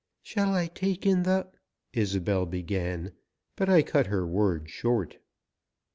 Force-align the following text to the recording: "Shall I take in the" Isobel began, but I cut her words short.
"Shall 0.23 0.55
I 0.55 0.65
take 0.65 1.05
in 1.05 1.21
the" 1.21 1.51
Isobel 1.95 2.47
began, 2.47 3.11
but 3.55 3.69
I 3.69 3.83
cut 3.83 4.07
her 4.07 4.25
words 4.25 4.71
short. 4.71 5.17